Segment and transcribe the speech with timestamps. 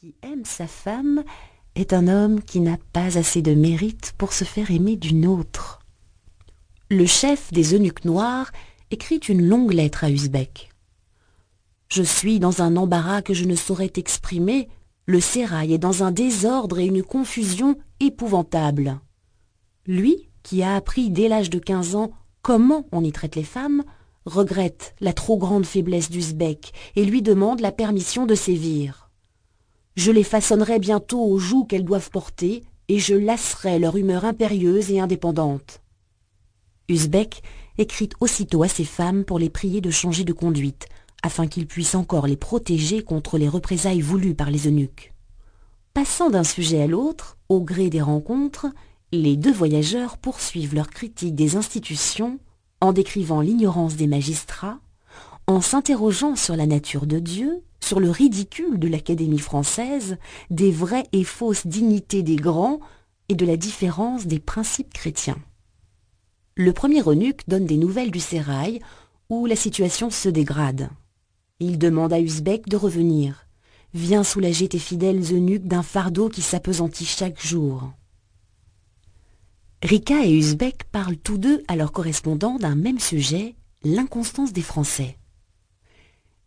[0.00, 1.24] qui aime sa femme
[1.74, 5.80] est un homme qui n'a pas assez de mérite pour se faire aimer d'une autre.
[6.88, 8.52] Le chef des eunuques noirs
[8.92, 10.70] écrit une longue lettre à Usbek.
[11.90, 14.68] Je suis dans un embarras que je ne saurais exprimer,
[15.06, 19.00] le sérail est dans un désordre et une confusion épouvantables.
[19.84, 22.12] Lui, qui a appris dès l'âge de quinze ans
[22.42, 23.82] comment on y traite les femmes,
[24.26, 28.97] regrette la trop grande faiblesse d'Usbek et lui demande la permission de sévir.
[29.98, 34.92] Je les façonnerai bientôt aux joues qu'elles doivent porter, et je lasserai leur humeur impérieuse
[34.92, 35.80] et indépendante.
[36.88, 37.42] Usbek
[37.78, 40.86] écrit aussitôt à ses femmes pour les prier de changer de conduite,
[41.24, 45.14] afin qu'ils puissent encore les protéger contre les représailles voulues par les eunuques.
[45.94, 48.68] Passant d'un sujet à l'autre, au gré des rencontres,
[49.10, 52.38] les deux voyageurs poursuivent leur critique des institutions
[52.80, 54.78] en décrivant l'ignorance des magistrats,
[55.48, 60.18] en s'interrogeant sur la nature de Dieu sur le ridicule de l'Académie française,
[60.50, 62.80] des vraies et fausses dignités des grands
[63.30, 65.38] et de la différence des principes chrétiens.
[66.54, 68.80] Le premier eunuque donne des nouvelles du sérail,
[69.30, 70.90] où la situation se dégrade.
[71.60, 73.46] Il demande à Usbek de revenir.
[73.94, 77.90] Viens soulager tes fidèles eunuques d'un fardeau qui s'apesantit chaque jour.
[79.82, 85.17] Rika et Usbek parlent tous deux à leurs correspondants d'un même sujet, l'inconstance des Français.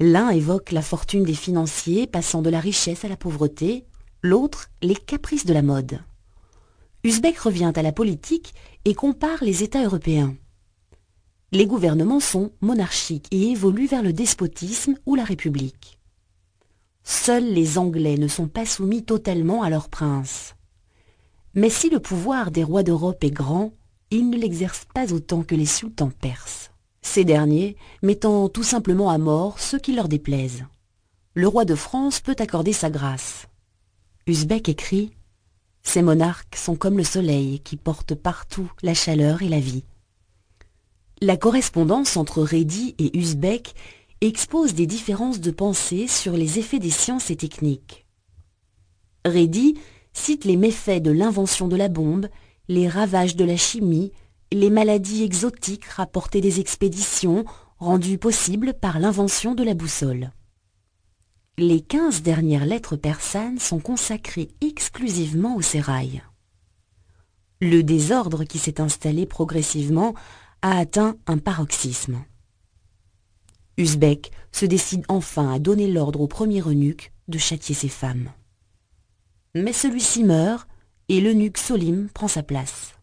[0.00, 3.84] L'un évoque la fortune des financiers passant de la richesse à la pauvreté,
[4.22, 6.00] l'autre les caprices de la mode.
[7.02, 8.54] Uzbek revient à la politique
[8.84, 10.36] et compare les États européens.
[11.50, 15.98] Les gouvernements sont monarchiques et évoluent vers le despotisme ou la république.
[17.02, 20.54] Seuls les Anglais ne sont pas soumis totalement à leurs princes.
[21.54, 23.72] Mais si le pouvoir des rois d'Europe est grand,
[24.12, 26.67] ils ne l'exercent pas autant que les sultans perses
[27.24, 30.64] derniers mettant tout simplement à mort ceux qui leur déplaisent.
[31.34, 33.46] Le roi de France peut accorder sa grâce.
[34.26, 35.12] Usbek écrit
[35.82, 39.84] «Ces monarques sont comme le soleil qui porte partout la chaleur et la vie.»
[41.20, 43.74] La correspondance entre Redi et Usbek
[44.20, 48.06] expose des différences de pensée sur les effets des sciences et techniques.
[49.24, 49.74] Redi
[50.12, 52.28] cite les méfaits de l'invention de la bombe,
[52.68, 54.12] les ravages de la chimie,
[54.52, 57.44] les maladies exotiques rapportaient des expéditions
[57.78, 60.32] rendues possibles par l'invention de la boussole.
[61.58, 66.22] Les quinze dernières lettres persanes sont consacrées exclusivement au sérail.
[67.60, 70.14] Le désordre qui s'est installé progressivement
[70.62, 72.24] a atteint un paroxysme.
[73.76, 78.30] Usbek se décide enfin à donner l'ordre au premier eunuque de châtier ses femmes.
[79.54, 80.68] Mais celui-ci meurt
[81.08, 82.97] et l'eunuque Solim prend sa place.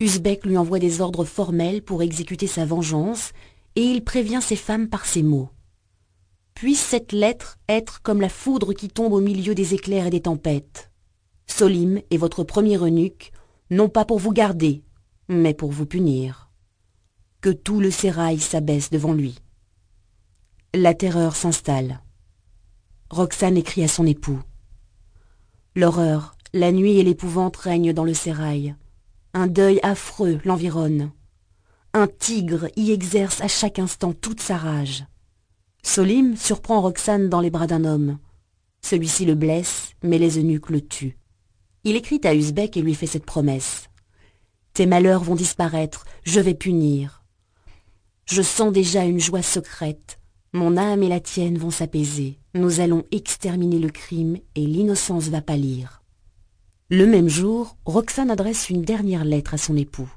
[0.00, 3.32] Usbek lui envoie des ordres formels pour exécuter sa vengeance,
[3.74, 5.50] et il prévient ses femmes par ces mots.
[6.54, 10.22] Puisse cette lettre être comme la foudre qui tombe au milieu des éclairs et des
[10.22, 10.92] tempêtes.
[11.48, 13.32] Solim est votre premier eunuque,
[13.70, 14.84] non pas pour vous garder,
[15.28, 16.48] mais pour vous punir.
[17.40, 19.36] Que tout le sérail s'abaisse devant lui.
[20.74, 22.02] La terreur s'installe.
[23.10, 24.40] Roxane écrit à son époux.
[25.74, 28.76] L'horreur, la nuit et l'épouvante règnent dans le sérail.
[29.34, 31.10] Un deuil affreux l'environne.
[31.92, 35.04] Un tigre y exerce à chaque instant toute sa rage.
[35.82, 38.18] Solim surprend Roxane dans les bras d'un homme.
[38.80, 41.18] Celui-ci le blesse, mais les eunuques le tuent.
[41.84, 43.88] Il écrit à Usbek et lui fait cette promesse.
[44.72, 47.22] Tes malheurs vont disparaître, je vais punir.
[48.26, 50.18] Je sens déjà une joie secrète.
[50.52, 52.38] Mon âme et la tienne vont s'apaiser.
[52.54, 56.02] Nous allons exterminer le crime et l'innocence va pâlir.
[56.90, 60.10] Le même jour, Roxane adresse une dernière lettre à son époux.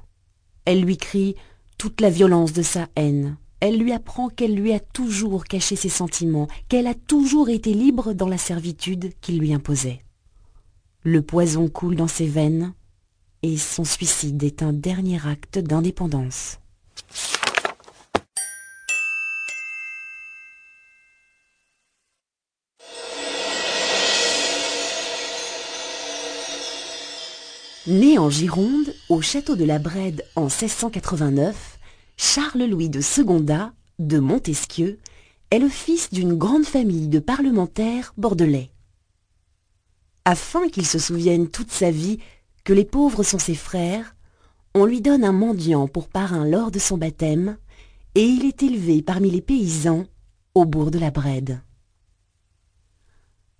[0.64, 1.36] Elle lui crie
[1.76, 3.36] toute la violence de sa haine.
[3.60, 8.14] Elle lui apprend qu'elle lui a toujours caché ses sentiments, qu'elle a toujours été libre
[8.14, 10.02] dans la servitude qu'il lui imposait.
[11.02, 12.72] Le poison coule dans ses veines
[13.42, 16.58] et son suicide est un dernier acte d'indépendance.
[27.88, 31.80] Né en Gironde, au château de la Brède en 1689,
[32.16, 35.00] Charles-Louis de Secondat, de Montesquieu,
[35.50, 38.70] est le fils d'une grande famille de parlementaires bordelais.
[40.24, 42.20] Afin qu'il se souvienne toute sa vie
[42.62, 44.14] que les pauvres sont ses frères,
[44.76, 47.58] on lui donne un mendiant pour parrain lors de son baptême,
[48.14, 50.04] et il est élevé parmi les paysans
[50.54, 51.60] au bourg de la Brède.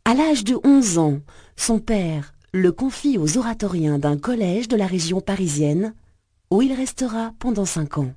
[0.05, 1.19] À l'âge de onze ans,
[1.57, 5.95] son père, le confie aux oratoriens d'un collège de la région parisienne,
[6.51, 8.13] où il restera pendant cinq ans.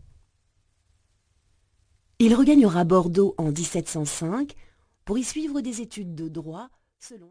[2.20, 4.54] Il regagnera Bordeaux en 1705
[5.06, 7.24] pour y suivre des études de droit selon